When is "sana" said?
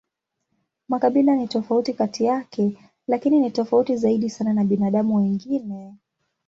4.29-4.53